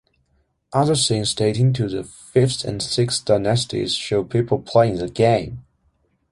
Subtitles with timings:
[0.73, 5.63] Other scenes dating to the Fifth and Sixth Dynasties show people playing the game.